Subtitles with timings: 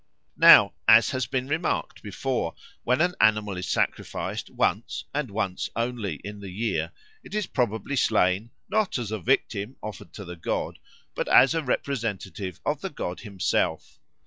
[0.37, 6.15] Now, as has been remarked before, when an animal is sacrificed once and once only
[6.23, 6.91] in the year,
[7.23, 10.79] it is probably slain, not as a victim offered to the god,
[11.13, 13.99] but as a representative of the god himself.